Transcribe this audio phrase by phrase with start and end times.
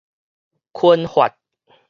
[0.73, 1.31] 髡髮